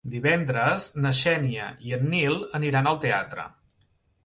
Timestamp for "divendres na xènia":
0.11-1.67